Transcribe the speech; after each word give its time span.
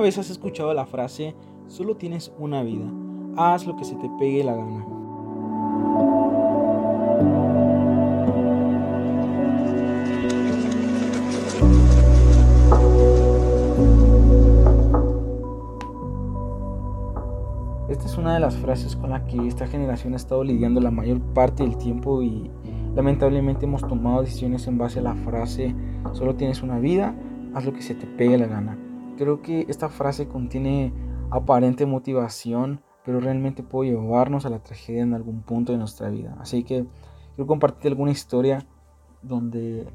¿Alguna 0.00 0.16
vez 0.16 0.18
has 0.18 0.30
escuchado 0.30 0.72
la 0.72 0.86
frase, 0.86 1.34
solo 1.66 1.94
tienes 1.94 2.32
una 2.38 2.62
vida, 2.62 2.90
haz 3.36 3.66
lo 3.66 3.76
que 3.76 3.84
se 3.84 3.96
te 3.96 4.08
pegue 4.18 4.42
la 4.42 4.54
gana? 4.54 4.86
Esta 17.90 18.06
es 18.06 18.16
una 18.16 18.32
de 18.32 18.40
las 18.40 18.56
frases 18.56 18.96
con 18.96 19.10
la 19.10 19.26
que 19.26 19.46
esta 19.46 19.66
generación 19.66 20.14
ha 20.14 20.16
estado 20.16 20.42
lidiando 20.42 20.80
la 20.80 20.90
mayor 20.90 21.20
parte 21.34 21.62
del 21.62 21.76
tiempo 21.76 22.22
y 22.22 22.50
lamentablemente 22.94 23.66
hemos 23.66 23.86
tomado 23.86 24.22
decisiones 24.22 24.66
en 24.66 24.78
base 24.78 25.00
a 25.00 25.02
la 25.02 25.14
frase, 25.14 25.74
solo 26.14 26.36
tienes 26.36 26.62
una 26.62 26.78
vida, 26.78 27.14
haz 27.52 27.66
lo 27.66 27.74
que 27.74 27.82
se 27.82 27.94
te 27.94 28.06
pegue 28.06 28.38
la 28.38 28.46
gana. 28.46 28.89
Creo 29.20 29.42
que 29.42 29.66
esta 29.68 29.90
frase 29.90 30.28
contiene 30.28 30.94
aparente 31.30 31.84
motivación, 31.84 32.80
pero 33.04 33.20
realmente 33.20 33.62
puede 33.62 33.90
llevarnos 33.90 34.46
a 34.46 34.48
la 34.48 34.62
tragedia 34.62 35.02
en 35.02 35.12
algún 35.12 35.42
punto 35.42 35.72
de 35.72 35.78
nuestra 35.78 36.08
vida. 36.08 36.38
Así 36.40 36.64
que 36.64 36.86
quiero 37.34 37.46
compartir 37.46 37.92
alguna 37.92 38.12
historia 38.12 38.66
donde 39.20 39.86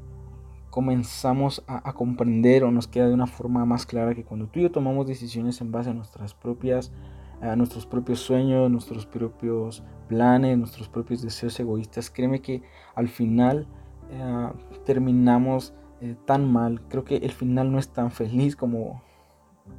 comenzamos 0.70 1.64
a, 1.66 1.92
comprender 1.94 2.62
o 2.62 2.70
nos 2.70 2.86
queda 2.86 3.08
de 3.08 3.14
una 3.14 3.26
forma 3.26 3.66
más 3.66 3.84
clara 3.84 4.14
que 4.14 4.22
cuando 4.22 4.46
tú 4.46 4.60
y 4.60 4.62
yo 4.62 4.70
tomamos 4.70 5.08
decisiones 5.08 5.60
en 5.60 5.72
base 5.72 5.90
a 5.90 5.94
nuestras 5.94 6.32
propias 6.32 6.92
a 7.40 7.56
nuestros 7.56 7.84
propios 7.84 8.20
sueños, 8.20 8.70
nuestros 8.70 9.06
propios 9.06 9.82
planes, 10.06 10.56
nuestros 10.56 10.88
propios 10.88 11.20
deseos 11.20 11.58
egoístas, 11.58 12.10
créeme 12.10 12.40
que 12.40 12.62
al 12.94 13.08
final 13.08 13.66
eh, 14.08 14.52
terminamos 14.84 15.74
eh, 16.00 16.14
tan 16.26 16.48
mal. 16.48 16.80
Creo 16.88 17.02
que 17.02 17.16
el 17.16 17.32
final 17.32 17.72
no 17.72 17.80
es 17.80 17.88
tan 17.88 18.12
feliz 18.12 18.54
como 18.54 19.02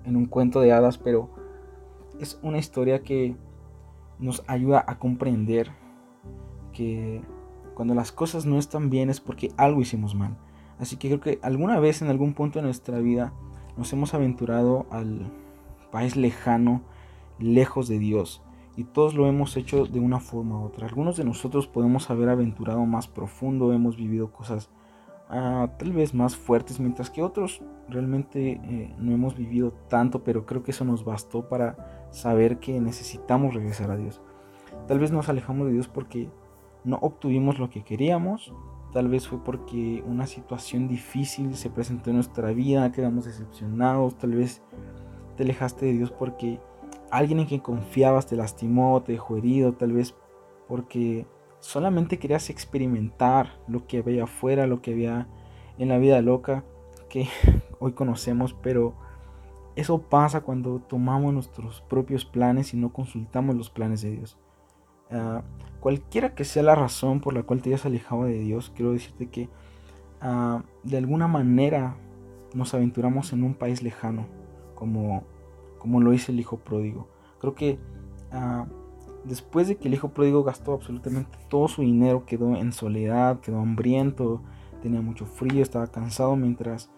en 0.06 0.16
un 0.16 0.26
cuento 0.26 0.62
de 0.62 0.72
hadas, 0.72 0.98
pero 0.98 1.30
es 2.20 2.40
una 2.42 2.58
historia 2.58 3.04
que 3.04 3.36
nos 4.20 4.44
ayuda 4.48 4.84
a 4.88 4.98
comprender 4.98 5.72
que 6.74 7.22
cuando 7.76 7.94
las 7.94 8.12
cosas 8.12 8.46
no 8.46 8.58
están 8.58 8.90
bien 8.90 9.10
es 9.10 9.20
porque 9.20 9.52
algo 9.58 9.82
hicimos 9.82 10.16
mal. 10.16 10.38
Así 10.80 10.98
que 10.98 11.10
creo 11.10 11.20
que 11.20 11.40
alguna 11.42 11.80
vez 11.80 12.02
en 12.02 12.10
algún 12.10 12.34
punto 12.34 12.60
de 12.60 12.66
nuestra 12.66 13.00
vida 13.00 13.34
nos 13.78 13.92
hemos 13.94 14.14
aventurado 14.14 14.88
al 14.90 15.32
país 15.92 16.16
lejano, 16.16 16.82
lejos 17.40 17.88
de 17.88 18.00
Dios. 18.00 18.42
Y 18.76 18.84
todos 18.84 19.16
lo 19.16 19.28
hemos 19.28 19.58
hecho 19.58 19.86
de 19.86 20.00
una 20.00 20.20
forma 20.20 20.60
u 20.60 20.66
otra. 20.66 20.88
Algunos 20.88 21.18
de 21.18 21.24
nosotros 21.24 21.68
podemos 21.68 22.10
haber 22.10 22.30
aventurado 22.30 22.86
más 22.86 23.08
profundo, 23.08 23.74
hemos 23.74 23.98
vivido 23.98 24.32
cosas 24.32 24.70
tal 25.30 25.92
vez 25.92 26.14
más 26.14 26.36
fuertes, 26.36 26.80
mientras 26.80 27.10
que 27.10 27.22
otros 27.22 27.62
realmente 27.90 28.62
eh, 28.64 28.96
no 28.98 29.12
hemos 29.12 29.36
vivido 29.36 29.74
tanto, 29.90 30.24
pero 30.24 30.46
creo 30.46 30.64
que 30.64 30.72
eso 30.72 30.86
nos 30.86 31.04
bastó 31.04 31.48
para 31.50 32.08
saber 32.12 32.60
que 32.60 32.80
necesitamos 32.80 33.54
regresar 33.54 33.92
a 33.92 33.98
Dios. 33.98 34.22
Tal 34.88 35.00
vez 35.00 35.12
nos 35.12 35.30
alejamos 35.30 35.68
de 35.68 35.74
Dios 35.74 35.88
porque 35.88 36.30
no 36.84 36.98
obtuvimos 37.02 37.60
lo 37.60 37.70
que 37.70 37.84
queríamos, 37.84 38.54
tal 38.94 39.10
vez 39.10 39.28
fue 39.28 39.44
porque 39.44 40.04
una 40.06 40.28
situación 40.28 40.88
difícil 40.88 41.56
se 41.56 41.70
presentó 41.70 42.10
en 42.10 42.18
nuestra 42.18 42.52
vida, 42.52 42.92
quedamos 42.92 43.26
decepcionados, 43.26 44.18
tal 44.18 44.32
vez 44.32 44.62
te 45.36 45.44
alejaste 45.44 45.88
de 45.88 45.94
Dios 45.94 46.12
porque 46.12 46.62
alguien 47.12 47.40
en 47.40 47.48
quien 47.48 47.60
confiabas 47.60 48.28
te 48.28 48.38
lastimó, 48.38 49.02
te 49.04 49.14
dejó 49.14 49.38
herido, 49.38 49.74
tal 49.74 49.92
vez 49.92 50.16
porque 50.68 51.28
solamente 51.60 52.20
querías 52.20 52.50
experimentar 52.50 53.60
lo 53.68 53.88
que 53.88 54.00
había 54.00 54.24
afuera, 54.24 54.68
lo 54.68 54.82
que 54.82 54.92
había 54.92 55.28
en 55.78 55.90
la 55.90 55.98
vida 55.98 56.22
loca 56.22 56.64
que 57.10 57.28
hoy 57.80 57.94
conocemos, 57.94 58.54
pero 58.54 58.94
eso 59.76 60.02
pasa 60.02 60.42
cuando 60.42 60.80
tomamos 60.80 61.34
nuestros 61.34 61.82
propios 61.82 62.26
planes 62.26 62.74
y 62.74 62.78
no 62.78 62.92
consultamos 62.92 63.56
los 63.56 63.70
planes 63.70 64.02
de 64.02 64.12
Dios. 64.12 64.38
Ah, 65.12 65.44
cualquiera 65.80 66.36
que 66.36 66.44
sea 66.44 66.64
la 66.64 66.76
razón 66.76 67.22
por 67.22 67.34
la 67.34 67.44
cual 67.44 67.62
te 67.62 67.70
hayas 67.70 67.86
alejado 67.86 68.26
de 68.26 68.40
Dios, 68.40 68.72
quiero 68.76 68.92
decirte 68.92 69.30
que 69.30 69.50
ah, 70.20 70.64
de 70.84 70.98
alguna 70.98 71.28
manera 71.28 71.96
nos 72.54 72.74
aventuramos 72.74 73.34
en 73.34 73.44
un 73.44 73.54
país 73.54 73.84
lejano, 73.84 74.26
como, 74.76 75.24
como 75.78 76.02
lo 76.02 76.14
hizo 76.14 76.32
el 76.32 76.40
hijo 76.40 76.58
pródigo. 76.58 77.08
Creo 77.40 77.54
que 77.54 77.80
ah, 78.32 78.66
Después 79.28 79.68
de 79.68 79.76
que 79.76 79.90
el 79.90 79.94
hijo 79.94 80.10
pródigo 80.10 80.44
gastó 80.44 80.74
absolutamente 80.74 81.38
todo 81.50 81.68
su 81.68 81.82
dinero, 81.82 82.26
quedó 82.26 82.56
en 82.56 82.72
soledad, 82.72 83.42
quedó 83.42 83.60
hambriento, 83.60 84.42
tenía 84.82 85.02
mucho 85.02 85.26
frío, 85.26 85.62
estaba 85.62 85.88
cansado 85.88 86.38
mientras 86.38 86.90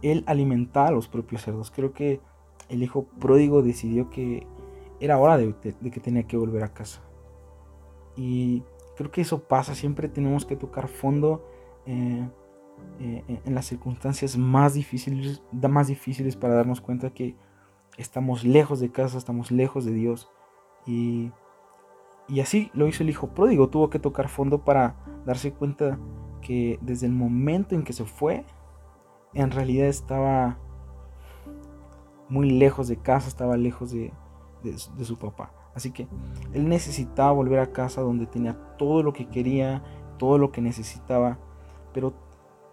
él 0.00 0.24
alimentaba 0.26 0.88
a 0.88 0.92
los 0.92 1.06
propios 1.06 1.42
cerdos. 1.42 1.70
Creo 1.70 1.92
que 1.92 2.20
el 2.70 2.82
hijo 2.82 3.04
pródigo 3.20 3.62
decidió 3.62 4.08
que 4.08 4.46
era 5.00 5.18
hora 5.18 5.36
de, 5.36 5.54
que 5.54 6.00
tenía 6.00 6.26
que 6.26 6.38
volver 6.38 6.64
a 6.64 6.72
casa. 6.72 7.02
Y 8.16 8.62
creo 8.96 9.10
que 9.10 9.20
eso 9.20 9.46
pasa, 9.46 9.74
siempre 9.74 10.08
tenemos 10.08 10.46
que 10.46 10.56
tocar 10.56 10.88
fondo 10.88 11.46
eh, 11.84 12.26
eh, 13.00 13.40
en 13.44 13.54
las 13.54 13.66
circunstancias 13.66 14.38
más 14.38 14.72
difíciles, 14.72 15.42
más 15.52 15.88
difíciles 15.88 16.36
para 16.36 16.54
darnos 16.54 16.80
cuenta 16.80 17.10
que 17.10 17.36
estamos 17.98 18.44
lejos 18.44 18.80
de 18.80 18.90
casa, 18.90 19.18
estamos 19.18 19.50
lejos 19.50 19.84
de 19.84 19.92
Dios. 19.92 20.30
Y 20.86 21.32
y 22.28 22.40
así 22.40 22.70
lo 22.74 22.88
hizo 22.88 23.02
el 23.02 23.10
hijo 23.10 23.28
pródigo, 23.28 23.68
tuvo 23.68 23.90
que 23.90 23.98
tocar 23.98 24.28
fondo 24.28 24.64
para 24.64 24.96
darse 25.24 25.52
cuenta 25.52 25.98
que 26.40 26.78
desde 26.82 27.06
el 27.06 27.12
momento 27.12 27.74
en 27.74 27.82
que 27.82 27.92
se 27.92 28.04
fue, 28.04 28.44
en 29.34 29.50
realidad 29.50 29.86
estaba 29.86 30.58
muy 32.28 32.50
lejos 32.50 32.88
de 32.88 32.96
casa, 32.96 33.28
estaba 33.28 33.56
lejos 33.56 33.90
de, 33.92 34.12
su 35.02 35.18
papá. 35.18 35.52
Así 35.74 35.90
que 35.90 36.08
él 36.52 36.68
necesitaba 36.68 37.32
volver 37.32 37.60
a 37.60 37.72
casa 37.72 38.00
donde 38.00 38.26
tenía 38.26 38.56
todo 38.78 39.02
lo 39.02 39.12
que 39.12 39.26
quería, 39.26 39.82
todo 40.18 40.38
lo 40.38 40.50
que 40.50 40.60
necesitaba, 40.60 41.38
pero 41.92 42.14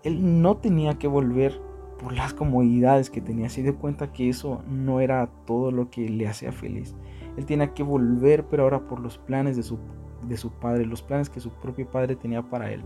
él 0.03 0.41
no 0.41 0.57
tenía 0.57 0.97
que 0.97 1.07
volver 1.07 1.61
por 1.99 2.13
las 2.13 2.33
comodidades 2.33 3.09
que 3.09 3.21
tenía. 3.21 3.49
Se 3.49 3.61
dio 3.61 3.77
cuenta 3.77 4.11
que 4.11 4.29
eso 4.29 4.61
no 4.67 4.99
era 4.99 5.27
todo 5.45 5.71
lo 5.71 5.89
que 5.89 6.09
le 6.09 6.27
hacía 6.27 6.51
feliz. 6.51 6.95
Él 7.37 7.45
tenía 7.45 7.73
que 7.73 7.83
volver, 7.83 8.45
pero 8.45 8.63
ahora 8.63 8.87
por 8.87 8.99
los 8.99 9.17
planes 9.17 9.55
de 9.55 9.63
su, 9.63 9.79
de 10.27 10.37
su 10.37 10.51
padre, 10.51 10.85
los 10.85 11.01
planes 11.01 11.29
que 11.29 11.39
su 11.39 11.49
propio 11.49 11.87
padre 11.89 12.15
tenía 12.15 12.41
para 12.43 12.71
él. 12.71 12.83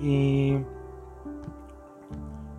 Y 0.00 0.56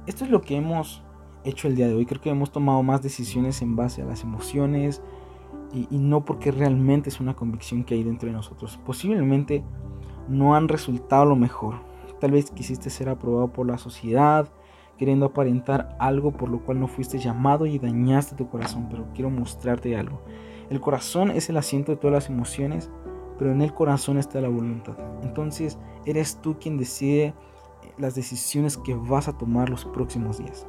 esto 0.06 0.25
es 0.25 0.31
lo 0.31 0.41
que 0.41 0.56
hemos 0.56 1.03
hecho 1.44 1.67
el 1.67 1.75
día 1.75 1.88
de 1.88 1.95
hoy. 1.95 2.06
Creo 2.06 2.22
que 2.22 2.29
hemos 2.29 2.51
tomado 2.51 2.84
más 2.84 3.01
decisiones 3.01 3.61
en 3.61 3.75
base 3.75 4.01
a 4.01 4.06
las 4.06 4.23
emociones 4.23 5.01
y, 5.73 5.88
y 5.90 5.97
no 5.97 6.23
porque 6.23 6.51
realmente 6.51 7.09
es 7.09 7.19
una 7.19 7.35
convicción 7.35 7.84
que 7.84 7.95
hay 7.95 8.03
dentro 8.03 8.28
de 8.28 8.34
nosotros. 8.34 8.79
Posiblemente 8.85 9.63
no 10.28 10.56
han 10.56 10.67
resultado 10.67 11.25
lo 11.25 11.35
mejor. 11.35 11.75
Tal 12.19 12.31
vez 12.31 12.51
quisiste 12.51 12.90
ser 12.91 13.09
aprobado 13.09 13.51
por 13.51 13.66
la 13.66 13.79
sociedad, 13.79 14.51
queriendo 14.97 15.25
aparentar 15.25 15.95
algo 16.00 16.31
por 16.31 16.50
lo 16.50 16.59
cual 16.59 16.79
no 16.79 16.88
fuiste 16.88 17.17
llamado 17.17 17.66
y 17.66 17.79
dañaste 17.79 18.35
tu 18.35 18.50
corazón, 18.50 18.88
pero 18.90 19.07
quiero 19.16 19.31
mostrarte 19.31 19.97
algo. 19.97 20.22
El 20.72 20.80
corazón 20.80 21.32
es 21.32 21.50
el 21.50 21.58
asiento 21.58 21.92
de 21.92 21.98
todas 21.98 22.14
las 22.14 22.30
emociones, 22.30 22.90
pero 23.38 23.52
en 23.52 23.62
el 23.62 23.74
corazón 23.74 24.18
está 24.18 24.40
la 24.40 24.48
voluntad. 24.48 24.96
Entonces 25.22 25.78
eres 26.06 26.38
tú 26.38 26.59
quien 26.59 26.78
decide 26.78 27.34
las 27.98 28.16
decisiones 28.16 28.78
que 28.78 28.96
vas 28.96 29.28
a 29.28 29.38
tomar 29.38 29.70
los 29.70 29.84
próximos 29.84 30.38
días. 30.38 30.66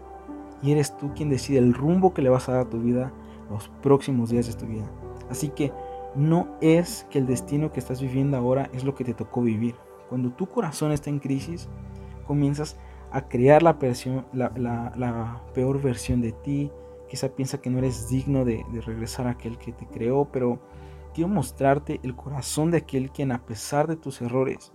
Y 0.61 0.73
eres 0.73 0.97
tú 0.97 1.13
quien 1.15 1.31
decide 1.31 1.59
el 1.59 1.73
rumbo 1.73 2.13
que 2.15 2.21
le 2.21 2.31
vas 2.31 2.49
a 2.49 2.53
dar 2.55 2.61
a 2.63 2.69
tu 2.69 2.81
vida 2.81 3.13
los 3.49 3.69
próximos 3.81 4.31
días 4.31 4.49
de 4.49 4.55
tu 4.55 4.67
vida. 4.67 4.91
Así 5.31 5.51
que 5.51 5.71
no 6.17 6.49
es 6.61 7.07
que 7.09 7.21
el 7.21 7.27
destino 7.29 7.71
que 7.71 7.79
estás 7.79 8.03
viviendo 8.03 8.37
ahora 8.37 8.71
es 8.73 8.83
lo 8.83 8.97
que 8.97 9.05
te 9.05 9.15
tocó 9.15 9.41
vivir. 9.41 9.77
Cuando 10.09 10.31
tu 10.31 10.47
corazón 10.47 10.91
está 10.91 11.11
en 11.11 11.21
crisis, 11.21 11.69
comienzas 12.27 12.77
a 13.13 13.29
crear 13.29 13.63
la, 13.63 13.79
la 14.33 15.43
peor 15.55 15.81
versión 15.81 16.21
de 16.21 16.33
ti, 16.33 16.73
Quizá 17.13 17.29
piensa 17.29 17.61
que 17.61 17.69
no 17.69 17.77
eres 17.77 18.09
digno 18.09 18.47
de, 18.47 18.65
regresar 18.87 19.27
a 19.27 19.33
aquel 19.33 19.59
que 19.59 19.71
te 19.71 19.87
creó, 19.87 20.31
pero 20.33 20.59
quiero 21.13 21.29
mostrarte 21.29 22.01
el 22.03 22.17
corazón 22.17 22.71
de 22.71 22.79
aquel 22.79 23.11
quien 23.11 23.33
a 23.33 23.45
pesar 23.45 23.87
de 23.87 23.97
tus 23.97 24.23
errores 24.23 24.73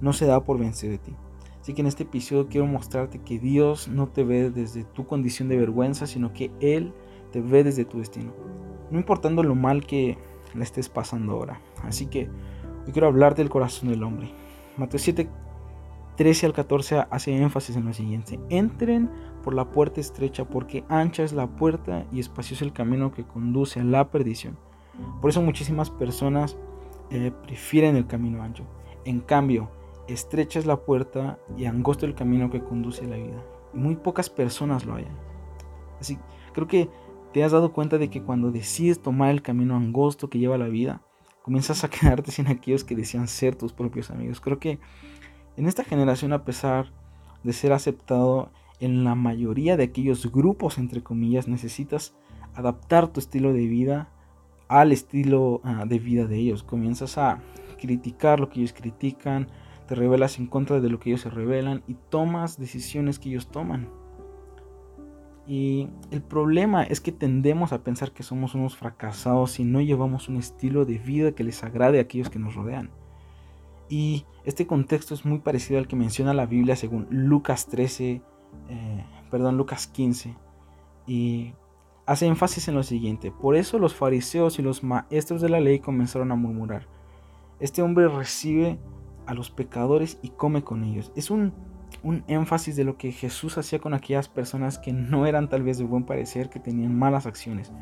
no 0.00 0.12
se 0.12 0.26
da 0.26 0.42
por 0.42 0.58
vencer 0.58 0.90
de 0.90 0.98
ti. 0.98 1.14
Así 1.60 1.74
que 1.74 1.82
en 1.82 1.86
este 1.86 2.02
episodio 2.02 2.48
quiero 2.48 2.66
mostrarte 2.66 3.20
que 3.20 3.38
Dios 3.38 3.86
no 3.86 4.08
te 4.08 4.24
ve 4.24 4.50
desde 4.50 4.82
tu 4.82 5.06
condición 5.06 5.48
de 5.48 5.58
vergüenza, 5.58 6.08
sino 6.08 6.32
que 6.32 6.50
Él 6.58 6.92
te 7.30 7.40
ve 7.40 7.62
desde 7.62 7.84
tu 7.84 7.98
destino. 7.98 8.32
No 8.90 8.98
importando 8.98 9.44
lo 9.44 9.54
mal 9.54 9.86
que 9.86 10.18
le 10.56 10.64
estés 10.64 10.88
pasando 10.88 11.34
ahora. 11.34 11.60
Así 11.84 12.06
que 12.06 12.28
hoy 12.84 12.92
quiero 12.92 13.06
hablarte 13.06 13.42
del 13.42 13.48
corazón 13.48 13.90
del 13.90 14.02
hombre. 14.02 14.32
Mateo 14.76 14.98
7, 14.98 15.28
13 16.16 16.46
al 16.46 16.52
14 16.52 17.04
hace 17.08 17.36
énfasis 17.36 17.76
en 17.76 17.84
lo 17.84 17.92
siguiente. 17.92 18.40
Entren 18.48 19.08
por 19.46 19.54
la 19.54 19.70
puerta 19.70 20.00
estrecha, 20.00 20.44
porque 20.44 20.82
ancha 20.88 21.22
es 21.22 21.32
la 21.32 21.46
puerta 21.46 22.04
y 22.10 22.18
espacioso 22.18 22.64
el 22.64 22.72
camino 22.72 23.12
que 23.12 23.22
conduce 23.22 23.78
a 23.78 23.84
la 23.84 24.10
perdición. 24.10 24.58
Por 25.20 25.30
eso 25.30 25.40
muchísimas 25.40 25.88
personas 25.88 26.56
eh, 27.10 27.30
prefieren 27.46 27.94
el 27.94 28.08
camino 28.08 28.42
ancho. 28.42 28.64
En 29.04 29.20
cambio, 29.20 29.70
estrecha 30.08 30.58
es 30.58 30.66
la 30.66 30.78
puerta 30.78 31.38
y 31.56 31.66
angosto 31.66 32.06
el 32.06 32.16
camino 32.16 32.50
que 32.50 32.64
conduce 32.64 33.04
a 33.04 33.08
la 33.08 33.18
vida. 33.18 33.40
Y 33.72 33.78
muy 33.78 33.94
pocas 33.94 34.28
personas 34.28 34.84
lo 34.84 34.96
hayan. 34.96 35.16
Así, 36.00 36.18
creo 36.52 36.66
que 36.66 36.90
¿Te 37.36 37.44
has 37.44 37.52
dado 37.52 37.70
cuenta 37.70 37.98
de 37.98 38.08
que 38.08 38.22
cuando 38.22 38.50
decides 38.50 39.02
tomar 39.02 39.30
el 39.30 39.42
camino 39.42 39.76
angosto 39.76 40.30
que 40.30 40.38
lleva 40.38 40.56
la 40.56 40.68
vida, 40.68 41.02
comienzas 41.42 41.84
a 41.84 41.90
quedarte 41.90 42.30
sin 42.30 42.48
aquellos 42.48 42.82
que 42.82 42.96
decían 42.96 43.28
ser 43.28 43.54
tus 43.54 43.74
propios 43.74 44.10
amigos? 44.10 44.40
Creo 44.40 44.58
que 44.58 44.80
en 45.58 45.66
esta 45.66 45.84
generación, 45.84 46.32
a 46.32 46.46
pesar 46.46 46.94
de 47.44 47.52
ser 47.52 47.74
aceptado 47.74 48.50
en 48.80 49.04
la 49.04 49.14
mayoría 49.14 49.76
de 49.76 49.84
aquellos 49.84 50.30
grupos, 50.30 50.78
entre 50.78 51.02
comillas, 51.02 51.48
necesitas 51.48 52.14
adaptar 52.54 53.08
tu 53.08 53.20
estilo 53.20 53.52
de 53.52 53.66
vida 53.66 54.08
al 54.68 54.92
estilo 54.92 55.60
ah, 55.64 55.84
de 55.86 55.98
vida 55.98 56.26
de 56.26 56.36
ellos. 56.36 56.62
Comienzas 56.62 57.18
a 57.18 57.40
criticar 57.78 58.40
lo 58.40 58.48
que 58.48 58.60
ellos 58.60 58.72
critican, 58.72 59.48
te 59.86 59.94
rebelas 59.94 60.38
en 60.38 60.46
contra 60.46 60.80
de 60.80 60.90
lo 60.90 60.98
que 60.98 61.10
ellos 61.10 61.22
se 61.22 61.30
rebelan 61.30 61.82
y 61.86 61.94
tomas 61.94 62.58
decisiones 62.58 63.18
que 63.18 63.28
ellos 63.30 63.48
toman. 63.48 63.88
Y 65.46 65.88
el 66.10 66.22
problema 66.22 66.82
es 66.82 67.00
que 67.00 67.12
tendemos 67.12 67.72
a 67.72 67.84
pensar 67.84 68.10
que 68.10 68.24
somos 68.24 68.56
unos 68.56 68.76
fracasados 68.76 69.52
si 69.52 69.64
no 69.64 69.80
llevamos 69.80 70.28
un 70.28 70.36
estilo 70.36 70.84
de 70.84 70.98
vida 70.98 71.32
que 71.32 71.44
les 71.44 71.62
agrade 71.62 71.98
a 71.98 72.02
aquellos 72.02 72.30
que 72.30 72.40
nos 72.40 72.56
rodean. 72.56 72.90
Y 73.88 74.24
este 74.44 74.66
contexto 74.66 75.14
es 75.14 75.24
muy 75.24 75.38
parecido 75.38 75.78
al 75.78 75.86
que 75.86 75.94
menciona 75.94 76.34
la 76.34 76.46
Biblia 76.46 76.74
según 76.74 77.06
Lucas 77.10 77.66
13, 77.66 78.22
eh, 78.68 79.04
perdón, 79.30 79.56
Lucas 79.56 79.86
15. 79.86 80.34
Y 81.06 81.54
hace 82.04 82.26
énfasis 82.26 82.68
en 82.68 82.74
lo 82.74 82.82
siguiente, 82.82 83.30
por 83.30 83.56
eso 83.56 83.78
los 83.78 83.94
fariseos 83.94 84.58
y 84.58 84.62
los 84.62 84.82
maestros 84.82 85.40
de 85.40 85.48
la 85.48 85.60
ley 85.60 85.80
comenzaron 85.80 86.32
a 86.32 86.36
murmurar. 86.36 86.86
Este 87.60 87.82
hombre 87.82 88.08
recibe 88.08 88.78
a 89.26 89.34
los 89.34 89.50
pecadores 89.50 90.18
y 90.22 90.30
come 90.30 90.62
con 90.62 90.84
ellos. 90.84 91.12
Es 91.16 91.30
un 91.30 91.52
un 92.02 92.24
énfasis 92.28 92.76
de 92.76 92.84
lo 92.84 92.96
que 92.96 93.12
Jesús 93.12 93.58
hacía 93.58 93.78
con 93.78 93.94
aquellas 93.94 94.28
personas 94.28 94.78
que 94.78 94.92
no 94.92 95.26
eran 95.26 95.48
tal 95.48 95.62
vez 95.62 95.78
de 95.78 95.84
buen 95.84 96.04
parecer, 96.04 96.48
que 96.48 96.60
tenían 96.60 96.96
malas 96.96 97.26
acciones. 97.26 97.72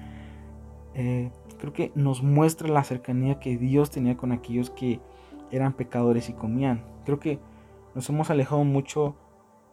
Eh, 0.94 1.30
creo 1.58 1.72
que 1.72 1.92
nos 1.94 2.22
muestra 2.22 2.68
la 2.68 2.84
cercanía 2.84 3.40
que 3.40 3.56
Dios 3.56 3.90
tenía 3.90 4.16
con 4.16 4.32
aquellos 4.32 4.70
que 4.70 5.00
eran 5.50 5.72
pecadores 5.72 6.28
y 6.28 6.32
comían. 6.32 6.84
Creo 7.04 7.20
que 7.20 7.38
nos 7.94 8.08
hemos 8.08 8.30
alejado 8.30 8.64
mucho 8.64 9.16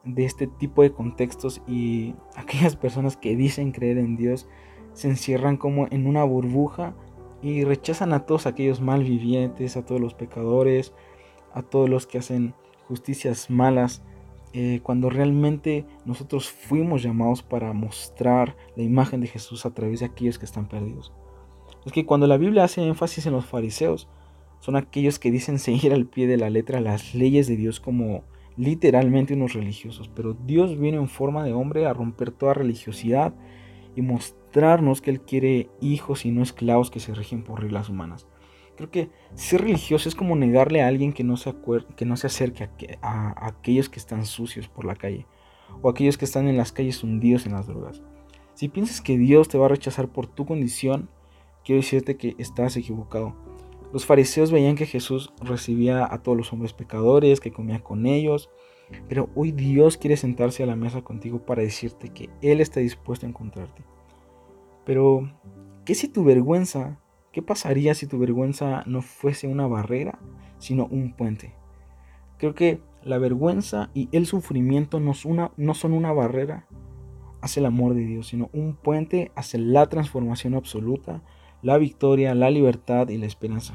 de 0.04 0.26
este 0.26 0.48
tipo 0.48 0.82
de 0.82 0.92
contextos 0.92 1.62
y 1.68 2.16
aquellas 2.36 2.76
personas 2.76 3.18
que 3.18 3.36
dicen 3.36 3.72
creer 3.72 3.98
en 3.98 4.16
Dios 4.16 4.48
se 4.94 5.08
encierran 5.08 5.58
como 5.58 5.88
en 5.90 6.08
una 6.08 6.24
burbuja 6.24 6.94
y 7.42 7.64
rechazan 7.64 8.14
a 8.14 8.26
todos 8.26 8.46
aquellos 8.46 8.82
malvivientes, 8.82 9.78
a 9.78 9.86
todos 9.86 10.02
los 10.02 10.14
pecadores, 10.14 10.94
a 11.54 11.64
todos 11.64 11.90
los 11.90 12.06
que 12.06 12.18
hacen 12.18 12.54
justicias 12.88 13.50
malas. 13.50 14.04
Eh, 14.54 14.82
cuando 14.84 15.10
realmente 15.10 15.86
nosotros 16.04 16.50
fuimos 16.50 17.02
llamados 17.02 17.42
para 17.42 17.72
mostrar 17.72 18.58
la 18.76 18.84
imagen 18.84 19.22
de 19.22 19.28
Jesús 19.28 19.66
a 19.66 19.74
través 19.74 20.02
de 20.02 20.08
aquellos 20.08 20.38
que 20.38 20.46
están 20.46 20.68
perdidos. 20.68 21.14
Es 21.86 21.94
que 21.94 22.06
cuando 22.06 22.28
la 22.28 22.38
Biblia 22.38 22.66
hace 22.66 22.86
énfasis 22.86 23.26
en 23.26 23.34
los 23.34 23.46
fariseos, 23.46 24.10
son 24.60 24.76
aquellos 24.76 25.20
que 25.20 25.32
dicen 25.32 25.58
seguir 25.60 25.94
al 25.94 26.06
pie 26.06 26.28
de 26.28 26.38
la 26.38 26.50
letra 26.50 26.82
las 26.82 27.16
leyes 27.16 27.48
de 27.48 27.56
Dios 27.56 27.80
como 27.80 28.24
literalmente 28.62 29.34
unos 29.34 29.54
religiosos, 29.54 30.08
pero 30.08 30.36
Dios 30.36 30.80
viene 30.80 30.98
en 30.98 31.08
forma 31.08 31.44
de 31.44 31.52
hombre 31.52 31.88
a 31.88 31.94
romper 31.94 32.30
toda 32.30 32.54
religiosidad 32.54 33.34
y 33.96 34.04
mostrarnos 34.04 35.02
que 35.02 35.10
Él 35.10 35.22
quiere 35.22 35.72
hijos 35.82 36.26
y 36.26 36.32
no 36.32 36.44
esclavos 36.44 36.92
que 36.92 37.00
se 37.00 37.16
rigen 37.16 37.44
por 37.44 37.60
reglas 37.60 37.90
humanas. 37.90 38.28
Creo 38.78 38.92
que 38.92 39.10
ser 39.34 39.62
religioso 39.62 40.08
es 40.08 40.14
como 40.14 40.36
negarle 40.36 40.84
a 40.84 40.88
alguien 40.88 41.12
que 41.12 41.24
no 41.24 41.38
se, 41.38 41.56
que 41.96 42.06
no 42.06 42.16
se 42.18 42.28
acerque 42.28 42.70
a, 43.02 43.48
aquellos 43.48 43.90
que 43.90 43.98
están 43.98 44.28
sucios 44.28 44.68
por 44.68 44.86
la 44.86 44.96
calle 44.96 45.26
o 45.82 45.88
a 45.88 45.92
aquellos 45.94 46.20
que 46.20 46.26
están 46.26 46.48
en 46.48 46.58
las 46.58 46.72
calles 46.72 47.04
hundidos 47.04 47.48
en 47.48 47.54
las 47.54 47.66
drogas. 47.66 48.04
Si 48.54 48.70
piensas 48.70 49.02
que 49.02 49.18
Dios 49.18 49.50
te 49.50 49.58
va 49.58 49.66
a 49.66 49.70
rechazar 49.70 50.10
por 50.10 50.28
tu 50.28 50.46
condición, 50.46 51.10
quiero 51.66 51.82
decirte 51.82 52.16
que 52.16 52.36
estás 52.38 52.78
equivocado. 52.78 53.36
Los 53.94 54.06
fariseos 54.06 54.52
veían 54.52 54.76
que 54.76 54.86
Jesús 54.86 55.34
recibía 55.42 56.08
a 56.12 56.24
todos 56.24 56.38
los 56.38 56.52
hombres 56.54 56.74
pecadores, 56.74 57.40
que 57.40 57.52
comía 57.52 57.84
con 57.84 58.06
ellos, 58.06 58.50
pero 59.08 59.30
hoy 59.36 59.52
Dios 59.52 59.98
quiere 59.98 60.18
sentarse 60.18 60.64
a 60.64 60.66
la 60.66 60.76
mesa 60.76 61.02
contigo 61.02 61.46
para 61.46 61.62
decirte 61.62 62.10
que 62.10 62.30
Él 62.42 62.62
está 62.62 62.80
dispuesto 62.80 63.26
a 63.26 63.30
encontrarte. 63.30 63.84
Pero, 64.86 65.32
¿qué 65.86 65.96
si 65.96 66.08
tu 66.08 66.24
vergüenza 66.24 67.02
¿Qué 67.32 67.42
pasaría 67.42 67.96
si 67.96 68.08
tu 68.08 68.20
vergüenza 68.20 68.84
no 68.86 69.02
fuese 69.02 69.48
una 69.48 69.66
barrera, 69.66 70.20
sino 70.58 70.86
un 70.88 71.14
puente? 71.14 71.56
Creo 72.38 72.54
que 72.54 72.82
la 73.04 73.18
vergüenza 73.20 73.90
y 73.94 74.10
el 74.12 74.26
sufrimiento 74.26 75.00
no, 75.00 75.14
son 75.14 75.94
una 75.94 76.12
barrera 76.12 76.68
hacia 77.42 77.62
el 77.62 77.68
amor 77.68 77.94
de 77.94 78.06
Dios, 78.06 78.28
sino 78.28 78.50
un 78.52 78.76
puente 78.76 79.32
hacia 79.36 79.60
la 79.62 79.88
transformación 79.88 80.56
absoluta, 80.56 81.24
la 81.62 81.78
victoria, 81.78 82.36
la 82.36 82.50
libertad 82.50 83.10
y 83.10 83.18
la 83.18 83.26
esperanza. 83.26 83.74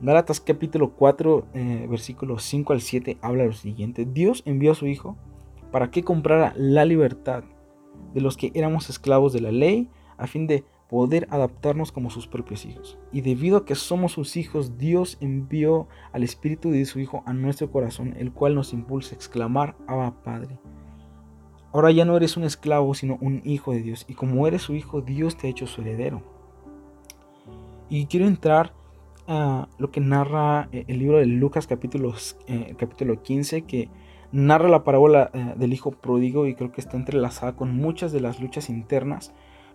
Gálatas 0.00 0.40
capítulo 0.40 0.94
4, 0.94 1.46
eh, 1.54 1.86
versículos 1.88 2.42
5 2.42 2.72
al 2.72 2.80
7 2.80 3.18
habla 3.22 3.44
lo 3.44 3.52
siguiente. 3.52 4.04
Dios 4.04 4.42
envió 4.46 4.72
a 4.72 4.74
su 4.74 4.86
Hijo 4.86 5.16
para 5.70 5.90
que 5.90 6.02
comprara 6.02 6.52
la 6.56 6.84
libertad 6.84 7.44
de 8.12 8.20
los 8.20 8.36
que 8.36 8.50
éramos 8.54 8.90
esclavos 8.90 9.32
de 9.32 9.40
la 9.40 9.52
ley 9.52 9.88
a 10.16 10.26
fin 10.26 10.46
de 10.46 10.64
poder 10.88 11.26
adaptarnos 11.30 11.90
como 11.90 12.10
sus 12.10 12.26
propios 12.26 12.66
hijos. 12.66 12.98
Y 13.12 13.22
debido 13.22 13.56
a 13.56 13.64
que 13.64 13.74
somos 13.74 14.12
sus 14.12 14.36
hijos, 14.36 14.76
Dios 14.76 15.16
envió 15.20 15.88
al 16.12 16.22
Espíritu 16.22 16.70
de 16.70 16.84
su 16.84 17.00
Hijo 17.00 17.22
a 17.24 17.32
nuestro 17.32 17.70
corazón, 17.70 18.14
el 18.18 18.32
cual 18.32 18.54
nos 18.54 18.72
impulsa 18.74 19.14
a 19.14 19.16
exclamar, 19.16 19.74
Abba 19.86 20.22
Padre. 20.22 20.58
Ahora 21.72 21.90
ya 21.90 22.04
no 22.04 22.16
eres 22.16 22.36
un 22.36 22.44
esclavo, 22.44 22.94
sino 22.94 23.18
un 23.20 23.40
hijo 23.44 23.72
de 23.72 23.82
Dios. 23.82 24.04
Y 24.08 24.14
como 24.14 24.46
eres 24.46 24.62
su 24.62 24.74
hijo, 24.74 25.00
Dios 25.00 25.36
te 25.36 25.46
ha 25.46 25.50
hecho 25.50 25.66
su 25.66 25.80
heredero. 25.80 26.22
Y 27.88 28.06
quiero 28.06 28.26
entrar 28.26 28.72
a 29.26 29.68
lo 29.78 29.90
que 29.90 30.00
narra 30.00 30.68
eh, 30.72 30.84
el 30.88 30.98
libro 30.98 31.18
de 31.18 31.26
Lucas 31.26 31.66
capítulo, 31.66 32.14
eh, 32.46 32.74
capítulo 32.78 33.22
15, 33.22 33.62
que 33.62 33.88
narra 34.32 34.68
la 34.68 34.84
parábola 34.84 35.30
eh, 35.32 35.54
del 35.56 35.72
hijo 35.72 35.92
pródigo 35.92 36.46
y 36.46 36.54
creo 36.54 36.72
que 36.72 36.80
está 36.80 36.96
entrelazada 36.96 37.54
con 37.54 37.74
muchas 37.76 38.12
de 38.12 38.20
las 38.20 38.40
luchas 38.40 38.68
internas 38.68 39.32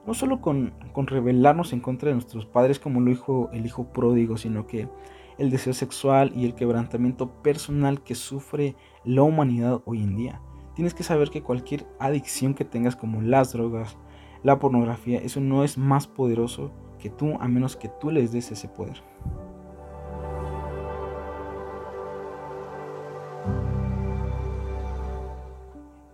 no 0.07 0.13
solo 0.13 0.39
con, 0.41 0.73
rebelarnos 0.95 1.73
en 1.73 1.81
contra 1.81 2.07
de 2.07 2.15
nuestros 2.15 2.45
padres 2.45 2.79
como 2.79 3.01
lo 3.01 3.11
dijo 3.11 3.49
el 3.51 3.65
hijo 3.65 3.91
pródigo, 3.91 4.37
sino 4.37 4.65
que 4.65 4.87
el 5.37 5.51
deseo 5.51 5.73
sexual 5.73 6.31
y 6.33 6.45
el 6.45 6.55
quebrantamiento 6.55 7.43
personal 7.43 8.01
que 8.01 8.15
sufre 8.15 8.75
la 9.03 9.21
humanidad 9.21 9.81
hoy 9.85 10.01
en 10.01 10.15
día. 10.15 10.41
Tienes 10.77 10.93
que 10.93 11.01
saber 11.01 11.31
que 11.31 11.41
cualquier 11.41 11.87
adicción 11.97 12.53
que 12.53 12.63
tengas 12.63 12.95
como 12.95 13.19
las 13.19 13.51
drogas, 13.51 13.97
la 14.43 14.59
pornografía, 14.59 15.17
eso 15.17 15.41
no 15.41 15.63
es 15.63 15.75
más 15.75 16.05
poderoso 16.05 16.71
que 16.99 17.09
tú 17.09 17.35
a 17.39 17.47
menos 17.47 17.75
que 17.75 17.89
tú 17.99 18.11
les 18.11 18.31
des 18.31 18.51
ese 18.51 18.67
poder. 18.67 19.01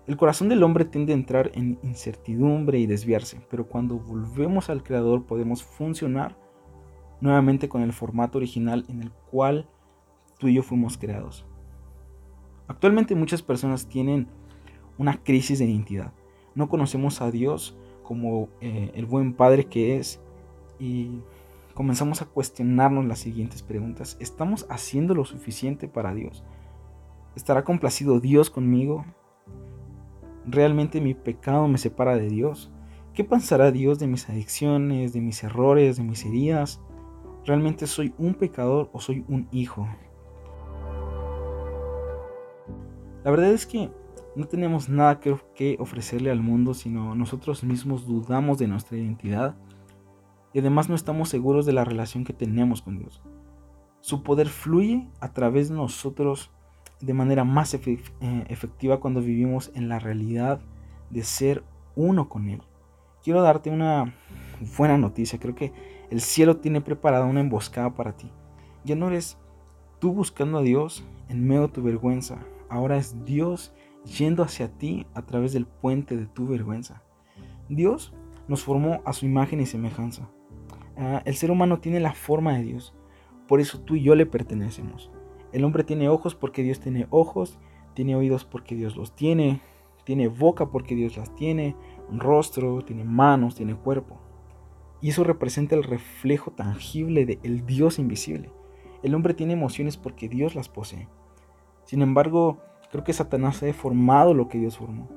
El 0.07 0.15
corazón 0.15 0.47
del 0.47 0.63
hombre 0.63 0.85
tiende 0.85 1.11
a 1.11 1.17
entrar 1.17 1.51
en 1.55 1.77
incertidumbre 1.83 2.79
y 2.79 2.85
desviarse, 2.85 3.45
pero 3.49 3.67
cuando 3.67 3.99
volvemos 3.99 4.69
al 4.69 4.81
Creador 4.81 5.25
podemos 5.25 5.61
funcionar 5.61 6.37
nuevamente 7.19 7.67
con 7.67 7.81
el 7.81 7.91
formato 7.91 8.37
original 8.37 8.85
en 8.87 9.01
el 9.01 9.11
cual 9.11 9.67
tú 10.37 10.47
y 10.47 10.53
yo 10.53 10.63
fuimos 10.63 10.97
creados. 10.97 11.45
Actualmente 12.69 13.13
muchas 13.13 13.41
personas 13.41 13.89
tienen 13.89 14.29
una 14.97 15.23
crisis 15.23 15.59
de 15.59 15.65
identidad. 15.65 16.13
No 16.55 16.69
conocemos 16.69 17.21
a 17.21 17.31
Dios 17.31 17.77
como 18.03 18.49
eh, 18.61 18.91
el 18.95 19.05
buen 19.05 19.33
Padre 19.33 19.65
que 19.65 19.97
es 19.97 20.21
y 20.79 21.21
comenzamos 21.73 22.21
a 22.21 22.25
cuestionarnos 22.25 23.05
las 23.05 23.19
siguientes 23.19 23.63
preguntas. 23.63 24.17
¿Estamos 24.19 24.65
haciendo 24.69 25.15
lo 25.15 25.25
suficiente 25.25 25.87
para 25.87 26.13
Dios? 26.13 26.43
¿Estará 27.35 27.63
complacido 27.63 28.19
Dios 28.19 28.49
conmigo? 28.49 29.05
¿Realmente 30.45 31.01
mi 31.01 31.13
pecado 31.13 31.67
me 31.67 31.77
separa 31.77 32.15
de 32.15 32.29
Dios? 32.29 32.71
¿Qué 33.13 33.23
pensará 33.23 33.71
Dios 33.71 33.99
de 33.99 34.07
mis 34.07 34.29
adicciones, 34.29 35.13
de 35.13 35.21
mis 35.21 35.43
errores, 35.43 35.97
de 35.97 36.03
mis 36.03 36.25
heridas? 36.25 36.81
¿Realmente 37.45 37.87
soy 37.87 38.13
un 38.17 38.33
pecador 38.35 38.89
o 38.93 38.99
soy 38.99 39.25
un 39.27 39.47
hijo? 39.51 39.87
La 43.23 43.31
verdad 43.31 43.51
es 43.51 43.65
que 43.65 43.89
no 44.35 44.45
tenemos 44.47 44.89
nada 44.89 45.19
que, 45.19 45.77
ofrecerle 45.79 46.31
al 46.31 46.41
mundo, 46.41 46.73
sino 46.73 47.15
nosotros 47.15 47.63
mismos 47.63 48.07
dudamos 48.07 48.57
de 48.57 48.67
nuestra 48.67 48.97
identidad 48.97 49.55
y 50.53 50.59
además 50.59 50.89
no 50.89 50.95
estamos 50.95 51.29
seguros 51.29 51.65
de 51.65 51.73
la 51.73 51.83
relación 51.83 52.23
que 52.23 52.33
tenemos 52.33 52.81
con 52.81 52.99
Dios. 52.99 53.21
Su 54.01 54.23
poder 54.23 54.49
fluye 54.49 55.07
a 55.19 55.33
través 55.33 55.69
de 55.69 55.75
nosotros 55.75 56.51
de 56.99 57.13
manera 57.13 57.43
más 57.43 57.73
eh, 57.73 57.99
efectiva 58.47 58.99
cuando 58.99 59.21
vivimos 59.21 59.71
en 59.75 59.89
la 59.89 59.99
realidad 59.99 60.61
de 61.09 61.23
ser 61.23 61.63
uno 61.95 62.29
con 62.29 62.49
Él. 62.49 62.61
Quiero 63.23 63.41
darte 63.41 63.69
una 63.69 64.13
buena 64.77 64.97
noticia. 64.97 65.39
Creo 65.39 65.55
que 65.55 65.73
el 66.09 66.21
cielo 66.21 66.57
tiene 66.57 66.81
preparada 66.81 67.25
una 67.25 67.39
emboscada 67.39 67.93
para 67.93 68.15
ti. 68.17 68.29
Ya 68.83 68.95
no 68.95 69.07
eres 69.07 69.37
tú 69.99 70.11
buscando 70.11 70.57
a 70.57 70.61
Dios 70.61 71.05
en 71.29 71.47
medio 71.47 71.63
de 71.63 71.69
tu 71.69 71.81
vergüenza. 71.81 72.39
Ahora 72.69 72.97
es 72.97 73.23
Dios 73.25 73.73
yendo 74.05 74.43
hacia 74.43 74.69
ti 74.77 75.05
a 75.13 75.23
través 75.23 75.53
del 75.53 75.65
puente 75.65 76.17
de 76.17 76.25
tu 76.25 76.47
vergüenza. 76.47 77.03
Dios 77.69 78.13
nos 78.47 78.63
formó 78.63 79.01
a 79.05 79.13
su 79.13 79.25
imagen 79.25 79.61
y 79.61 79.65
semejanza. 79.65 80.29
Ah, 80.97 81.21
el 81.25 81.35
ser 81.35 81.51
humano 81.51 81.79
tiene 81.79 81.99
la 81.99 82.13
forma 82.13 82.53
de 82.57 82.63
Dios, 82.63 82.93
por 83.47 83.59
eso 83.59 83.79
tú 83.81 83.95
y 83.95 84.03
yo 84.03 84.15
le 84.15 84.25
pertenecemos. 84.25 85.11
El 85.51 85.63
hombre 85.63 85.83
tiene 85.83 86.09
ojos 86.09 86.35
porque 86.35 86.63
Dios 86.63 86.79
tiene 86.79 87.07
ojos, 87.09 87.59
tiene 87.93 88.15
oídos 88.15 88.45
porque 88.45 88.75
Dios 88.75 88.95
los 88.95 89.15
tiene, 89.15 89.61
tiene 90.03 90.27
boca 90.27 90.69
porque 90.69 90.95
Dios 90.95 91.17
las 91.17 91.33
tiene, 91.35 91.75
un 92.09 92.19
rostro, 92.19 92.83
tiene 92.83 93.03
manos, 93.03 93.55
tiene 93.55 93.75
cuerpo. 93.75 94.19
Y 95.01 95.09
eso 95.09 95.23
representa 95.23 95.75
el 95.75 95.83
reflejo 95.83 96.51
tangible 96.51 97.25
del 97.25 97.65
Dios 97.65 97.99
invisible. 97.99 98.51
El 99.03 99.15
hombre 99.15 99.33
tiene 99.33 99.53
emociones 99.53 99.97
porque 99.97 100.29
Dios 100.29 100.55
las 100.55 100.69
posee. 100.69 101.09
Sin 101.83 102.01
embargo, 102.01 102.59
creo 102.93 103.03
que 103.03 103.11
Satanás 103.11 103.63
ha 103.63 103.65
deformado 103.65 104.35
lo 104.35 104.47
que 104.47 104.59
Dios 104.59 104.77
formó. 104.77 105.09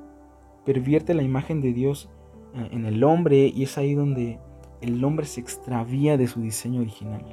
Pervierte 0.65 1.13
la 1.13 1.21
imagen 1.21 1.61
de 1.61 1.73
Dios 1.73 2.09
eh, 2.55 2.69
en 2.71 2.85
el 2.87 3.03
hombre 3.03 3.51
y 3.53 3.61
es 3.61 3.77
ahí 3.77 3.93
donde 3.93 4.39
el 4.81 5.03
hombre 5.05 5.27
se 5.27 5.41
extravía 5.41 6.17
de 6.17 6.25
su 6.25 6.41
diseño 6.41 6.81
original. 6.81 7.23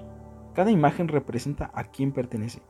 Cada 0.53 0.71
imagen 0.71 1.09
representa 1.09 1.71
a 1.73 1.85
quién 1.85 2.13
pertenece. 2.13 2.61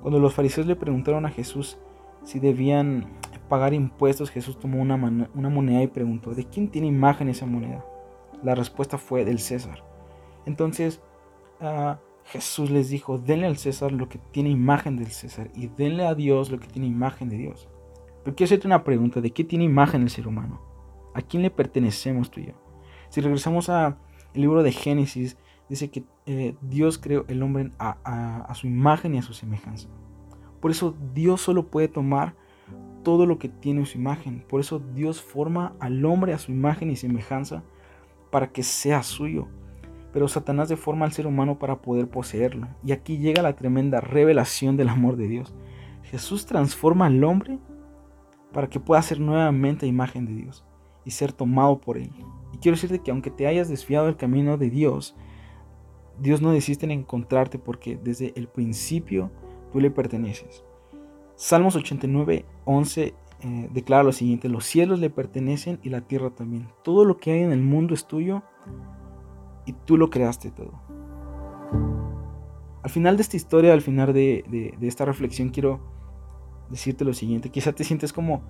Cuando 0.00 0.20
los 0.20 0.34
fariseos 0.34 0.68
le 0.68 0.76
preguntaron 0.76 1.26
a 1.26 1.30
Jesús 1.30 1.80
si 2.22 2.38
debían 2.38 3.18
pagar 3.48 3.74
impuestos, 3.74 4.30
Jesús 4.30 4.60
tomó 4.60 4.80
una, 4.80 4.96
moneda 4.96 5.82
y 5.82 5.88
preguntó, 5.88 6.32
¿de 6.32 6.44
quién 6.44 6.68
tiene 6.68 6.86
imagen 6.86 7.28
esa 7.28 7.44
moneda? 7.44 7.84
La 8.44 8.54
respuesta 8.54 8.98
fue 8.98 9.24
del 9.24 9.40
César. 9.40 9.82
Entonces 10.46 11.02
ah, 11.60 11.98
Jesús 12.24 12.70
les 12.70 12.88
dijo, 12.88 13.18
denle 13.18 13.46
al 13.46 13.58
César 13.58 13.92
lo 13.92 14.08
que 14.08 14.18
tiene 14.18 14.50
imagen 14.50 14.96
del 14.96 15.08
César 15.08 15.50
y 15.54 15.68
denle 15.68 16.06
a 16.06 16.14
Dios 16.14 16.50
lo 16.50 16.58
que 16.58 16.68
tiene 16.68 16.88
imagen 16.88 17.28
de 17.28 17.36
Dios. 17.36 17.68
Pero 18.24 18.34
quiero 18.34 18.48
hacerte 18.48 18.66
una 18.66 18.84
pregunta, 18.84 19.20
¿de 19.20 19.30
qué 19.30 19.44
tiene 19.44 19.64
imagen 19.64 20.02
el 20.02 20.10
ser 20.10 20.26
humano? 20.26 20.60
¿A 21.14 21.22
quién 21.22 21.42
le 21.42 21.50
pertenecemos 21.50 22.30
tú 22.30 22.40
y 22.40 22.46
yo? 22.46 22.52
Si 23.10 23.20
regresamos 23.20 23.68
al 23.68 23.96
libro 24.32 24.62
de 24.62 24.72
Génesis, 24.72 25.36
dice 25.68 25.90
que 25.90 26.04
eh, 26.26 26.56
Dios 26.62 26.98
creó 26.98 27.24
el 27.28 27.42
hombre 27.42 27.70
a, 27.78 28.52
su 28.54 28.66
imagen 28.66 29.14
y 29.14 29.18
a 29.18 29.22
su 29.22 29.34
semejanza. 29.34 29.88
Por 30.60 30.70
eso 30.70 30.96
Dios 31.12 31.42
solo 31.42 31.66
puede 31.68 31.88
tomar 31.88 32.34
todo 33.02 33.26
lo 33.26 33.38
que 33.38 33.50
tiene 33.50 33.84
su 33.84 33.98
imagen. 33.98 34.44
Por 34.48 34.60
eso 34.60 34.78
Dios 34.78 35.22
forma 35.22 35.74
al 35.78 36.04
hombre 36.04 36.32
a 36.32 36.38
su 36.38 36.50
imagen 36.50 36.90
y 36.90 36.96
semejanza 36.96 37.62
para 38.30 38.50
que 38.50 38.62
sea 38.62 39.02
suyo. 39.02 39.48
Pero 40.14 40.28
Satanás 40.28 40.68
deforma 40.68 41.04
al 41.04 41.12
ser 41.12 41.26
humano 41.26 41.58
para 41.58 41.82
poder 41.82 42.08
poseerlo. 42.08 42.68
Y 42.84 42.92
aquí 42.92 43.18
llega 43.18 43.42
la 43.42 43.56
tremenda 43.56 44.00
revelación 44.00 44.76
del 44.76 44.88
amor 44.88 45.16
de 45.16 45.26
Dios. 45.26 45.52
Jesús 46.04 46.46
transforma 46.46 47.06
al 47.06 47.24
hombre 47.24 47.58
para 48.52 48.68
que 48.68 48.78
pueda 48.78 49.02
ser 49.02 49.18
nuevamente 49.18 49.88
imagen 49.88 50.24
de 50.24 50.34
Dios 50.34 50.64
y 51.04 51.10
ser 51.10 51.32
tomado 51.32 51.80
por 51.80 51.98
él. 51.98 52.12
Y 52.52 52.58
quiero 52.58 52.76
decirte 52.76 53.00
que 53.00 53.10
aunque 53.10 53.32
te 53.32 53.48
hayas 53.48 53.68
desviado 53.68 54.06
del 54.06 54.16
camino 54.16 54.56
de 54.56 54.70
Dios, 54.70 55.16
Dios 56.20 56.40
no 56.40 56.52
desiste 56.52 56.84
en 56.86 56.92
encontrarte 56.92 57.58
porque 57.58 57.98
desde 58.00 58.32
el 58.36 58.46
principio 58.46 59.32
tú 59.72 59.80
le 59.80 59.90
perteneces. 59.90 60.64
Salmos 61.34 61.74
89, 61.74 62.44
11 62.64 63.14
eh, 63.40 63.68
declara 63.72 64.04
lo 64.04 64.12
siguiente, 64.12 64.48
los 64.48 64.64
cielos 64.64 65.00
le 65.00 65.10
pertenecen 65.10 65.80
y 65.82 65.88
la 65.88 66.02
tierra 66.02 66.30
también. 66.30 66.68
Todo 66.84 67.04
lo 67.04 67.16
que 67.16 67.32
hay 67.32 67.40
en 67.40 67.50
el 67.50 67.62
mundo 67.62 67.94
es 67.94 68.06
tuyo 68.06 68.44
y 69.66 69.72
tú 69.72 69.96
lo 69.96 70.10
creaste 70.10 70.50
todo. 70.50 70.72
Al 72.82 72.90
final 72.90 73.16
de 73.16 73.22
esta 73.22 73.36
historia, 73.36 73.72
al 73.72 73.82
final 73.82 74.12
de, 74.12 74.76
esta 74.82 75.04
reflexión, 75.04 75.48
quiero 75.48 75.80
decirte 76.70 77.04
lo 77.04 77.14
siguiente. 77.14 77.50
Quizá 77.50 77.72
te 77.72 77.84
sientes 77.84 78.12
como 78.12 78.42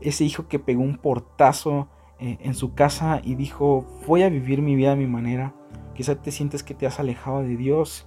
ese 0.00 0.24
hijo 0.24 0.48
que 0.48 0.58
pegó 0.58 0.82
un 0.82 0.96
portazo 0.96 1.88
eh, 2.18 2.38
en 2.40 2.54
su 2.54 2.74
casa 2.74 3.20
y 3.22 3.34
dijo, 3.34 3.86
voy 4.06 4.22
a 4.22 4.30
vivir 4.30 4.62
mi 4.62 4.76
vida 4.76 4.92
a 4.92 4.96
mi 4.96 5.06
manera 5.06 5.54
Quizá 5.94 6.16
te 6.16 6.32
sientes 6.32 6.62
que 6.62 6.74
te 6.74 6.86
has 6.86 6.98
alejado 6.98 7.42
de 7.42 7.56
Dios. 7.56 8.06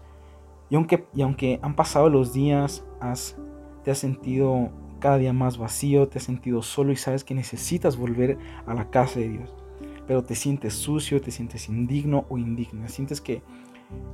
Y 0.70 0.76
aunque, 0.76 1.08
y 1.16 1.22
aunque 1.22 1.60
han 1.62 1.76
pasado 1.76 2.10
los 2.10 2.34
días, 2.34 2.86
te 3.84 3.92
has 3.92 3.98
sentido 3.98 4.70
cada 5.00 5.18
día 5.18 5.32
más 5.32 5.58
vacío, 5.58 6.10
te 6.10 6.18
has 6.18 6.26
sentido 6.26 6.62
solo 6.62 6.92
y 6.92 6.98
sabes 6.98 7.24
que 7.24 7.34
necesitas 7.34 7.96
volver 7.96 8.38
a 8.66 8.74
la 8.74 8.90
casa 8.90 9.20
de 9.20 9.30
Dios. 9.30 9.56
Pero 10.08 10.24
te 10.24 10.36
sientes 10.36 10.74
sucio, 10.74 11.22
te 11.22 11.32
sientes 11.32 11.70
indigno 11.70 12.26
o 12.30 12.38
indigna. 12.38 12.88
Sientes 12.88 13.22
que 13.22 13.44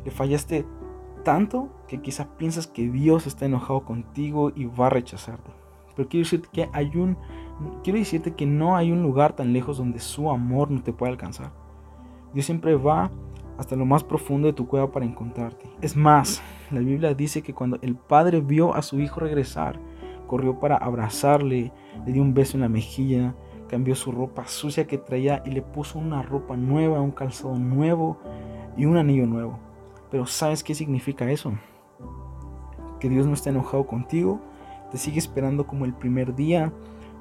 le 0.04 0.12
fallaste 0.12 0.66
tanto 1.24 1.70
que 1.88 2.02
quizá 2.02 2.36
piensas 2.38 2.68
que 2.68 2.90
Dios 2.90 3.28
está 3.28 3.46
enojado 3.46 3.86
contigo 3.86 4.52
y 4.56 4.66
va 4.66 4.88
a 4.88 4.90
rechazarte. 4.90 5.52
Pero 5.96 6.10
quiero 6.10 6.24
decirte 6.26 6.50
que 6.52 6.70
hay 6.74 6.98
un 6.98 7.18
quiero 7.84 8.00
decirte 8.00 8.34
que 8.34 8.46
no 8.46 8.76
hay 8.76 8.92
un 8.92 9.04
lugar 9.04 9.36
tan 9.36 9.54
lejos 9.54 9.78
donde 9.78 10.00
su 10.00 10.30
amor 10.30 10.72
no 10.72 10.82
te 10.82 10.94
pueda 10.94 11.12
alcanzar. 11.12 11.52
Dios 12.34 12.46
siempre 12.46 12.76
va 12.76 13.12
hasta 13.58 13.76
lo 13.76 13.86
más 13.86 14.04
profundo 14.04 14.48
de 14.48 14.54
tu 14.54 14.68
cueva 14.68 14.92
para 14.92 15.06
encontrarte. 15.06 15.70
Es 15.82 15.96
más, 15.96 16.42
la 16.72 16.80
Biblia 16.80 17.14
dice 17.14 17.44
que 17.44 17.54
cuando 17.54 17.78
el 17.82 17.96
padre 17.96 18.42
vio 18.42 18.74
a 18.74 18.82
su 18.82 19.00
hijo 19.00 19.20
regresar, 19.20 19.80
corrió 20.28 20.60
para 20.60 20.78
abrazarle, 20.78 21.72
le 22.06 22.12
dio 22.12 22.22
un 22.22 22.34
beso 22.34 22.58
en 22.58 22.62
la 22.62 22.70
mejilla, 22.70 23.36
cambió 23.74 23.96
su 23.96 24.12
ropa 24.12 24.46
sucia 24.46 24.86
que 24.86 25.00
traía 25.00 25.42
y 25.48 25.50
le 25.50 25.64
puso 25.64 25.98
una 25.98 26.22
ropa 26.22 26.56
nueva, 26.56 27.02
un 27.02 27.10
calzado 27.10 27.58
nuevo 27.58 28.20
y 28.78 28.86
un 28.86 28.98
anillo 28.98 29.26
nuevo. 29.26 29.58
Pero 30.12 30.28
¿sabes 30.28 30.64
qué 30.64 30.76
significa 30.76 31.32
eso? 31.32 31.54
Que 33.00 33.10
Dios 33.10 33.26
no 33.26 33.34
está 33.34 33.50
enojado 33.50 33.88
contigo, 33.88 34.40
te 34.92 35.00
sigue 35.00 35.18
esperando 35.18 35.66
como 35.66 35.86
el 35.86 35.94
primer 35.96 36.36
día 36.36 36.72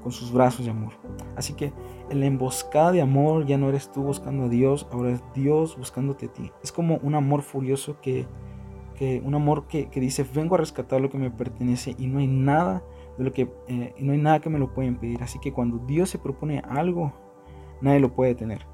con 0.03 0.13
sus 0.13 0.31
brazos 0.31 0.67
de 0.67 0.73
amor. 0.73 0.93
Así 1.37 1.55
que 1.55 1.73
en 2.11 2.21
la 2.21 2.27
emboscada 2.27 2.93
de 2.93 3.01
amor 3.01 3.47
ya 3.47 3.57
no 3.57 3.71
eres 3.71 3.91
tú 3.91 4.03
buscando 4.03 4.45
a 4.45 4.49
Dios, 4.51 4.87
ahora 4.93 5.13
es 5.13 5.23
Dios 5.35 5.79
buscándote 5.79 6.27
a 6.27 6.33
ti. 6.35 6.53
Es 6.63 6.71
como 6.71 6.99
un 6.99 7.15
amor 7.15 7.41
furioso 7.41 7.99
que, 8.03 8.27
que 8.95 9.23
un 9.25 9.35
amor 9.35 9.69
que, 9.69 9.89
que, 9.89 10.01
dice, 10.01 10.27
vengo 10.35 10.57
a 10.57 10.59
rescatar 10.59 11.01
lo 11.01 11.09
que 11.09 11.17
me 11.17 11.31
pertenece 11.31 11.97
y 11.99 12.09
no 12.09 12.19
hay 12.19 12.27
nada 12.27 12.83
de 13.19 13.25
lo 13.25 13.33
que, 13.33 13.51
eh, 13.69 13.95
no 13.99 14.13
hay 14.13 14.19
nada 14.19 14.41
que 14.41 14.51
me 14.51 14.59
lo 14.59 14.73
pueda 14.73 14.89
impedir. 14.89 15.23
Así 15.23 15.39
que 15.39 15.53
cuando 15.53 15.79
Dios 15.79 16.11
se 16.11 16.19
propone 16.19 16.63
algo, 16.69 17.13
nadie 17.81 18.01
lo 18.01 18.15
puede 18.15 18.35
tener. 18.35 18.67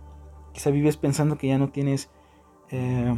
Quizá 0.52 0.71
vives 0.71 0.97
pensando 0.97 1.38
que 1.38 1.49
ya 1.49 1.59
no 1.59 1.68
tienes 1.68 2.11
eh, 2.71 3.14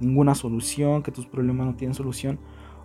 ninguna 0.00 0.34
solución, 0.34 1.02
que 1.02 1.12
tus 1.12 1.26
problemas 1.26 1.66
no 1.66 1.74
tienen 1.76 1.94
solución, 1.94 2.38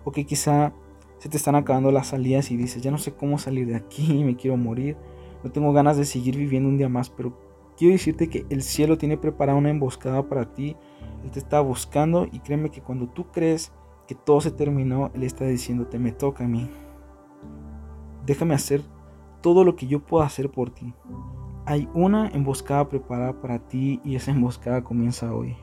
o 0.04 0.12
que 0.12 0.24
quizá 0.24 0.72
se 1.18 1.28
te 1.28 1.36
están 1.36 1.54
acabando 1.54 1.92
las 1.92 2.08
salidas 2.08 2.50
y 2.50 2.56
dices, 2.56 2.82
ya 2.82 2.90
no 2.90 2.98
sé 2.98 3.14
cómo 3.14 3.38
salir 3.38 3.66
de 3.66 3.76
aquí, 3.76 4.24
me 4.24 4.36
quiero 4.36 4.56
morir, 4.56 4.96
no 5.44 5.52
tengo 5.52 5.72
ganas 5.72 5.96
de 5.96 6.04
seguir 6.04 6.36
viviendo 6.36 6.68
un 6.68 6.76
día 6.76 6.88
más, 6.88 7.10
pero 7.10 7.38
quiero 7.76 7.92
decirte 7.92 8.28
que 8.28 8.46
el 8.50 8.62
cielo 8.62 8.98
tiene 8.98 9.16
preparada 9.16 9.58
una 9.58 9.70
emboscada 9.70 10.28
para 10.28 10.52
ti, 10.52 10.76
Él 11.24 11.30
te 11.30 11.38
está 11.38 11.60
buscando 11.60 12.26
y 12.30 12.40
créeme 12.40 12.70
que 12.70 12.80
cuando 12.80 13.08
tú 13.08 13.30
crees 13.30 13.72
que 14.08 14.14
todo 14.14 14.40
se 14.40 14.50
terminó, 14.50 15.10
Él 15.14 15.22
está 15.22 15.44
diciéndote, 15.44 15.98
me 15.98 16.12
toca 16.12 16.44
a 16.44 16.48
mí, 16.48 16.68
déjame 18.26 18.54
hacer 18.54 18.82
todo 19.40 19.64
lo 19.64 19.76
que 19.76 19.86
yo 19.86 20.00
pueda 20.00 20.26
hacer 20.26 20.50
por 20.50 20.70
ti. 20.70 20.94
Hay 21.66 21.88
una 21.94 22.28
emboscada 22.28 22.88
preparada 22.88 23.40
para 23.40 23.58
ti 23.68 24.00
y 24.04 24.16
esa 24.16 24.30
emboscada 24.30 24.82
comienza 24.82 25.34
hoy. 25.34 25.56